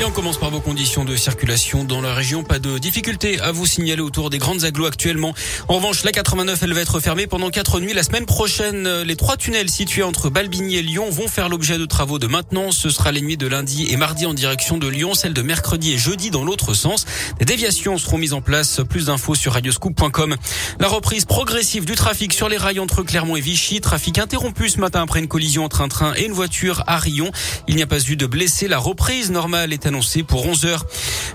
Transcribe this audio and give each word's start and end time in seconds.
Et 0.00 0.04
on 0.04 0.12
commence 0.12 0.38
par 0.38 0.50
vos 0.50 0.60
conditions 0.60 1.04
de 1.04 1.16
circulation 1.16 1.82
dans 1.82 2.00
la 2.00 2.14
région. 2.14 2.44
Pas 2.44 2.60
de 2.60 2.78
difficulté 2.78 3.40
à 3.40 3.50
vous 3.50 3.66
signaler 3.66 4.00
autour 4.00 4.30
des 4.30 4.38
grandes 4.38 4.62
agglos 4.62 4.86
actuellement. 4.86 5.34
En 5.66 5.74
revanche, 5.74 6.04
la 6.04 6.12
89, 6.12 6.62
elle 6.62 6.72
va 6.72 6.82
être 6.82 7.00
fermée 7.00 7.26
pendant 7.26 7.50
quatre 7.50 7.80
nuits. 7.80 7.94
La 7.94 8.04
semaine 8.04 8.24
prochaine, 8.24 9.02
les 9.02 9.16
trois 9.16 9.36
tunnels 9.36 9.68
situés 9.68 10.04
entre 10.04 10.30
Balbigny 10.30 10.76
et 10.76 10.82
Lyon 10.82 11.10
vont 11.10 11.26
faire 11.26 11.48
l'objet 11.48 11.78
de 11.78 11.84
travaux 11.84 12.20
de 12.20 12.28
maintenance. 12.28 12.76
Ce 12.76 12.90
sera 12.90 13.10
les 13.10 13.20
nuits 13.20 13.36
de 13.36 13.48
lundi 13.48 13.88
et 13.90 13.96
mardi 13.96 14.24
en 14.24 14.34
direction 14.34 14.78
de 14.78 14.86
Lyon, 14.86 15.14
celles 15.14 15.34
de 15.34 15.42
mercredi 15.42 15.94
et 15.94 15.98
jeudi 15.98 16.30
dans 16.30 16.44
l'autre 16.44 16.74
sens. 16.74 17.04
Des 17.40 17.44
déviations 17.44 17.98
seront 17.98 18.18
mises 18.18 18.34
en 18.34 18.40
place. 18.40 18.80
Plus 18.88 19.06
d'infos 19.06 19.34
sur 19.34 19.54
radioscoop.com. 19.54 20.36
La 20.78 20.86
reprise 20.86 21.24
progressive 21.24 21.86
du 21.86 21.96
trafic 21.96 22.32
sur 22.32 22.48
les 22.48 22.56
rails 22.56 22.78
entre 22.78 23.02
Clermont 23.02 23.34
et 23.34 23.40
Vichy. 23.40 23.80
Trafic 23.80 24.18
interrompu 24.18 24.68
ce 24.68 24.78
matin 24.78 25.02
après 25.02 25.18
une 25.18 25.28
collision 25.28 25.64
entre 25.64 25.80
un 25.80 25.88
train 25.88 26.12
et 26.14 26.24
une 26.24 26.34
voiture 26.34 26.84
à 26.86 26.98
Rion. 26.98 27.32
Il 27.66 27.74
n'y 27.74 27.82
a 27.82 27.88
pas 27.88 27.98
eu 27.98 28.14
de 28.14 28.26
blessés. 28.26 28.68
La 28.68 28.78
reprise 28.78 29.32
normale 29.32 29.72
est 29.72 29.87
annoncé 29.88 30.22
pour 30.22 30.46
11 30.46 30.64
heures. 30.66 30.86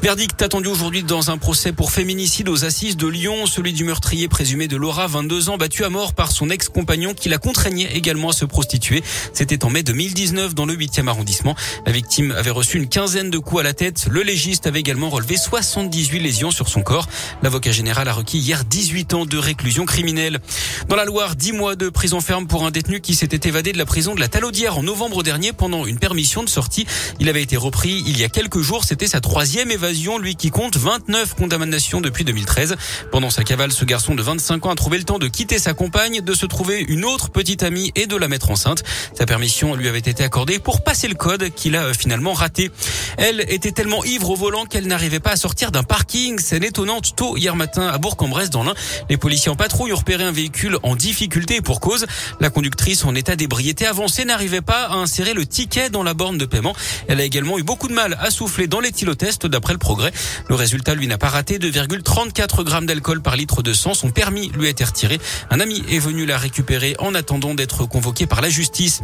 Verdict 0.02 0.42
attendu 0.42 0.70
aujourd'hui 0.70 1.04
dans 1.04 1.30
un 1.30 1.38
procès 1.38 1.74
pour 1.74 1.92
féminicide 1.92 2.48
aux 2.50 2.66
assises 2.66 2.98
de 2.98 3.08
Lyon, 3.08 3.46
celui 3.46 3.74
du 3.74 3.84
meurtrier 3.84 4.28
présumé 4.28 4.68
de 4.68 4.78
Laura, 4.78 5.08
22 5.08 5.50
ans, 5.50 5.58
battu 5.58 5.84
à 5.84 5.90
mort 5.90 6.14
par 6.14 6.32
son 6.32 6.50
ex-compagnon 6.50 7.14
qui 7.14 7.30
la 7.30 7.38
contraignait 7.38 7.92
également 7.94 8.30
à 8.30 8.34
se 8.34 8.46
prostituer. 8.46 9.04
C'était 9.34 9.66
en 9.66 9.70
mai 9.70 9.84
2019 9.84 10.56
dans 10.56 10.66
le 10.66 10.76
8e 10.76 11.08
arrondissement. 11.08 11.56
La 11.86 11.92
victime 11.92 12.32
avait 12.32 12.52
reçu 12.52 12.78
une 12.78 12.88
quinzaine 12.88 13.30
de 13.30 13.38
coups 13.38 13.62
à 13.62 13.64
la 13.64 13.74
tête. 13.74 14.08
Le 14.10 14.22
légiste 14.22 14.68
avait 14.68 14.80
également 14.80 15.10
relevé 15.10 15.36
78 15.36 16.20
lésions 16.20 16.52
sur 16.52 16.70
son 16.70 16.82
corps. 16.82 17.08
L'avocat 17.42 17.72
général 17.72 18.08
a 18.08 18.14
requis 18.14 18.38
hier 18.38 18.64
18 18.66 19.14
ans 19.16 19.26
de 19.26 19.38
réclusion 19.38 19.86
criminelle. 19.86 20.40
Dans 20.88 20.96
la 20.96 21.06
Loire, 21.06 21.36
10 21.36 21.54
mois 21.54 21.76
de 21.76 21.90
prison 21.90 22.22
ferme 22.22 22.48
pour 22.48 22.66
un 22.66 22.72
détenu 22.72 23.02
qui 23.02 23.16
s'était 23.16 23.48
évadé 23.50 23.72
de 23.72 23.78
la 23.78 23.86
prison 23.86 24.16
de 24.16 24.20
la 24.20 24.28
Talaudière 24.28 24.78
en 24.78 24.84
novembre 24.84 25.24
dernier 25.24 25.54
pendant 25.54 25.86
une 25.86 25.98
permission 25.98 26.44
de 26.44 26.50
sortie. 26.50 26.86
Il 27.20 27.30
avait 27.30 27.42
été 27.42 27.58
repris 27.58 28.04
il 28.06 28.20
y 28.20 28.24
a 28.24 28.30
quelques 28.30 28.43
jours. 28.62 28.84
C'était 28.84 29.08
sa 29.08 29.22
troisième 29.22 29.72
évasion, 29.72 30.18
lui 30.18 30.36
qui 30.36 30.52
compte 30.52 30.78
29 30.78 31.36
condamnations 31.36 32.02
depuis 32.02 32.24
2013. 32.24 32.76
Pendant 33.12 33.30
sa 33.30 33.44
cavale, 33.44 33.72
ce 33.72 33.86
garçon 33.86 34.16
de 34.16 34.22
25 34.22 34.66
ans 34.66 34.72
a 34.72 34.76
trouvé 34.76 34.98
le 34.98 35.04
temps 35.04 35.20
de 35.20 35.28
quitter 35.28 35.60
sa 35.60 35.74
compagne, 35.74 36.22
de 36.22 36.34
se 36.34 36.46
trouver 36.46 36.80
une 36.88 37.06
autre 37.06 37.30
petite 37.30 37.64
amie 37.64 37.92
et 37.96 38.08
de 38.08 38.16
la 38.16 38.28
mettre 38.28 38.52
enceinte. 38.52 38.84
Sa 39.18 39.26
permission 39.26 39.76
lui 39.76 39.88
avait 39.88 40.00
été 40.00 40.24
accordée 40.24 40.60
pour 40.60 40.84
passer 40.84 41.08
le 41.08 41.16
code 41.16 41.50
qu'il 41.56 41.76
a 41.76 41.94
finalement 41.94 42.34
raté. 42.34 42.72
Elle 43.18 43.46
était 43.48 43.72
tellement 43.72 44.04
ivre 44.04 44.30
au 44.30 44.36
volant 44.36 44.66
qu'elle 44.66 44.88
n'arrivait 44.88 45.20
pas 45.20 45.32
à 45.32 45.38
sortir 45.38 45.72
d'un 45.72 45.84
parking. 45.84 46.40
Scène 46.40 46.64
étonnante 46.64 47.16
tôt 47.16 47.38
hier 47.38 47.56
matin 47.56 47.88
à 47.88 47.98
Bourg-en-Bresse 47.98 48.50
dans 48.50 48.64
l'Ain. 48.64 48.74
Les 49.10 49.18
policiers 49.18 49.52
en 49.52 49.56
patrouille 49.56 49.94
ont 49.94 49.98
repéré 49.98 50.24
un 50.24 50.32
véhicule 50.32 50.78
en 50.84 50.96
difficulté 50.96 51.62
pour 51.62 51.80
cause. 51.80 52.06
La 52.40 52.50
conductrice 52.50 53.06
en 53.06 53.16
état 53.16 53.36
d'ébriété 53.36 53.86
avancée 53.86 54.26
n'arrivait 54.26 54.62
pas 54.62 54.86
à 54.86 54.96
insérer 54.96 55.34
le 55.34 55.46
ticket 55.46 55.90
dans 55.90 56.04
la 56.04 56.14
borne 56.14 56.38
de 56.38 56.46
paiement. 56.46 56.76
Elle 57.08 57.20
a 57.20 57.24
également 57.24 57.58
eu 57.58 57.64
beaucoup 57.64 57.88
de 57.88 57.94
mal 57.94 58.18
à 58.20 58.32
souffler 58.34 58.68
dans 58.68 58.80
l'éthylotest 58.80 59.46
d'après 59.46 59.74
le 59.74 59.80
progrès. 59.80 60.12
Le 60.50 60.56
résultat, 60.56 60.96
lui, 60.96 61.08
n'a 61.08 61.18
pas 61.18 61.30
raté 61.30 61.60
2,34 61.60 62.64
grammes 62.64 62.86
d'alcool 62.86 63.22
par 63.22 63.38
litre 63.38 63.62
de 63.62 63.72
sang. 63.74 63.94
Son 63.94 64.10
permis 64.10 64.50
lui 64.50 64.68
a 64.68 64.70
été 64.70 64.84
retiré. 64.84 65.20
Un 65.50 65.60
ami 65.60 65.84
est 65.90 66.00
venu 66.00 66.26
la 66.26 66.38
récupérer 66.38 66.96
en 67.00 67.16
attendant 67.16 67.54
d'être 67.54 67.86
convoqué 67.86 68.26
par 68.26 68.42
la 68.42 68.50
justice. 68.50 69.02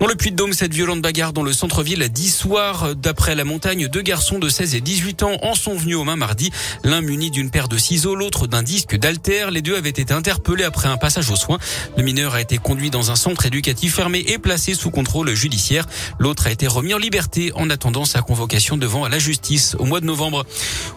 Dans 0.00 0.06
le 0.06 0.14
Puy-de-Dôme, 0.14 0.52
cette 0.52 0.74
violente 0.74 1.00
bagarre 1.00 1.32
dans 1.32 1.44
le 1.44 1.52
centre-ville 1.52 2.06
d'Issoire. 2.08 2.96
D'après 2.96 3.34
la 3.34 3.44
montagne, 3.44 3.88
deux 3.88 4.02
garçons 4.02 4.38
de 4.38 4.48
16 4.48 4.74
et 4.74 4.80
18 4.80 5.22
ans 5.22 5.38
en 5.42 5.54
sont 5.54 5.76
venus 5.76 5.96
aux 5.96 6.04
mains 6.04 6.16
mardi. 6.16 6.50
L'un 6.82 7.00
muni 7.00 7.30
d'une 7.30 7.50
paire 7.50 7.68
de 7.68 7.78
ciseaux, 7.78 8.14
l'autre 8.14 8.46
d'un 8.46 8.62
disque 8.62 8.96
d'alter. 8.96 9.50
Les 9.50 9.62
deux 9.62 9.76
avaient 9.76 9.90
été 9.90 10.12
interpellés 10.12 10.64
après 10.64 10.88
un 10.88 10.96
passage 10.96 11.30
aux 11.30 11.36
soins. 11.36 11.58
Le 11.96 12.02
mineur 12.02 12.34
a 12.34 12.40
été 12.40 12.58
conduit 12.58 12.90
dans 12.90 13.10
un 13.10 13.16
centre 13.16 13.46
éducatif 13.46 13.94
fermé 13.94 14.24
et 14.26 14.38
placé 14.38 14.74
sous 14.74 14.90
contrôle 14.90 15.32
judiciaire. 15.34 15.86
L'autre 16.18 16.46
a 16.46 16.50
été 16.50 16.66
remis 16.66 16.94
en 16.94 16.98
liberté 16.98 17.52
en 17.54 17.70
attendant 17.70 18.04
sa 18.04 18.22
convocation 18.22 18.61
devant 18.70 19.08
la 19.08 19.18
justice 19.18 19.76
au 19.78 19.84
mois 19.84 20.00
de 20.00 20.06
novembre. 20.06 20.46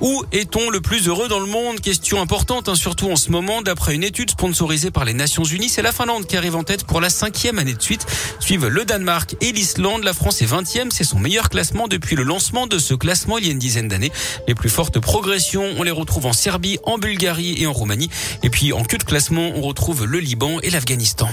Où 0.02 0.24
est-on 0.32 0.70
le 0.70 0.82
plus 0.82 1.08
heureux 1.08 1.28
dans 1.28 1.40
le 1.40 1.48
monde? 1.48 1.82
Question 1.82 2.22
importante, 2.22 2.70
hein, 2.70 2.76
surtout 2.76 3.10
en 3.10 3.16
ce 3.16 3.32
moment. 3.32 3.62
D'après 3.62 3.96
une 3.96 4.04
étude 4.04 4.30
sponsorisée 4.30 4.92
par 4.92 5.04
les 5.04 5.14
Nations 5.14 5.44
Unies, 5.44 5.70
c'est 5.70 5.82
la 5.82 5.92
Finlande 5.92 6.28
qui 6.28 6.38
arrive 6.38 6.56
en 6.56 6.64
tête 6.64 6.86
pour 6.86 7.02
la 7.02 7.10
cinquième 7.10 7.58
année 7.58 7.74
de 7.74 7.82
suite. 7.82 8.06
Suivent 8.40 8.68
le 8.68 8.86
Danemark 8.86 9.36
et 9.42 9.52
l'Islande. 9.52 10.04
La 10.04 10.14
France 10.14 10.42
est 10.42 10.46
20e. 10.46 10.92
C'est 10.92 11.04
son 11.04 11.20
meilleur 11.20 11.50
classement 11.50 11.88
depuis 11.88 12.16
le 12.16 12.24
lancement 12.24 12.68
de 12.68 12.78
ce 12.78 12.94
classement 12.94 13.38
il 13.38 13.46
y 13.46 13.50
a 13.50 13.52
une 13.52 13.60
dizaine 13.60 13.88
d'années. 13.88 14.12
Les 14.48 14.56
plus 14.56 14.70
fortes 14.70 15.00
progressions, 15.00 15.74
on 15.78 15.84
les 15.84 15.92
retrouve 15.92 16.28
en 16.28 16.34
Serbie, 16.34 16.78
en 16.84 16.98
Bulgarie 16.98 17.62
et 17.62 17.68
en 17.68 17.74
Roumanie. 17.74 18.10
Et 18.44 18.50
puis 18.50 18.74
en 18.74 18.84
queue 18.84 18.98
de 18.98 19.04
classement, 19.04 19.52
on 19.56 19.62
retrouve 19.62 20.06
le 20.06 20.20
Liban 20.20 20.60
et 20.62 20.70
l'Afghanistan. 20.70 21.30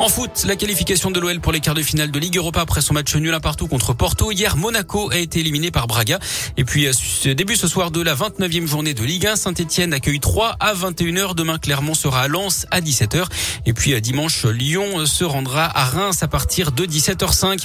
En 0.00 0.08
foot, 0.08 0.44
la 0.46 0.54
qualification 0.54 1.10
de 1.10 1.18
l'OL 1.18 1.40
pour 1.40 1.50
les 1.50 1.58
quarts 1.58 1.74
de 1.74 1.82
finale 1.82 2.12
de 2.12 2.18
Ligue 2.20 2.36
Europa 2.36 2.60
après 2.60 2.80
son 2.82 2.94
match 2.94 3.16
nul 3.16 3.34
à 3.34 3.40
partout 3.40 3.66
contre 3.66 3.94
Porto. 3.94 4.30
Hier, 4.30 4.56
Monaco 4.56 5.10
a 5.10 5.18
été 5.18 5.40
éliminé 5.40 5.72
par 5.72 5.88
Braga. 5.88 6.20
Et 6.56 6.62
puis, 6.62 6.88
début 7.34 7.56
ce 7.56 7.66
soir 7.66 7.90
de 7.90 8.00
la 8.00 8.14
29e 8.14 8.68
journée 8.68 8.94
de 8.94 9.02
Ligue 9.02 9.26
1, 9.26 9.34
Saint-Etienne 9.34 9.92
accueille 9.92 10.20
3 10.20 10.56
à 10.60 10.72
21h. 10.72 11.34
Demain, 11.34 11.58
Clermont 11.58 11.94
sera 11.94 12.22
à 12.22 12.28
Lens 12.28 12.64
à 12.70 12.80
17h. 12.80 13.24
Et 13.66 13.72
puis, 13.72 14.00
dimanche, 14.00 14.44
Lyon 14.44 15.04
se 15.04 15.24
rendra 15.24 15.64
à 15.64 15.86
Reims 15.86 16.22
à 16.22 16.28
partir 16.28 16.70
de 16.70 16.86
17h05. 16.86 17.64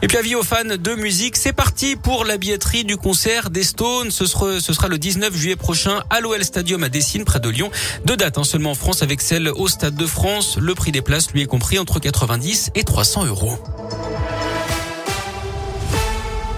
Et 0.00 0.08
puis, 0.08 0.16
avis 0.16 0.34
aux 0.34 0.42
fans 0.42 0.64
de 0.64 0.94
musique, 0.94 1.36
c'est 1.36 1.52
parti 1.52 1.96
pour 1.96 2.24
la 2.24 2.38
billetterie 2.38 2.84
du 2.84 2.96
concert 2.96 3.50
des 3.50 3.64
Stones. 3.64 4.10
Ce 4.10 4.24
sera, 4.24 4.88
le 4.88 4.96
19 4.96 5.36
juillet 5.36 5.56
prochain 5.56 6.02
à 6.08 6.20
l'OL 6.20 6.42
Stadium 6.42 6.82
à 6.84 6.88
Dessine, 6.88 7.26
près 7.26 7.40
de 7.40 7.50
Lyon. 7.50 7.70
Deux 8.06 8.16
dates 8.16 8.38
hein, 8.38 8.44
seulement 8.44 8.70
en 8.70 8.74
France 8.74 9.02
avec 9.02 9.20
celle 9.20 9.48
au 9.48 9.68
Stade 9.68 9.94
de 9.94 10.06
France. 10.06 10.56
Le 10.58 10.74
prix 10.74 10.90
des 10.90 11.02
places 11.02 11.32
lui 11.32 11.42
est 11.42 11.46
entre 11.74 11.98
90 11.98 12.70
et 12.76 12.84
300 12.84 13.26
euros. 13.26 13.58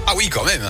Ah 0.06 0.12
oui, 0.16 0.28
quand 0.28 0.44
même 0.44 0.62